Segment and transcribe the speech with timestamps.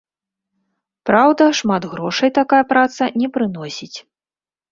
[1.09, 3.93] Праўда, шмат грошай такая праца не прыносіць.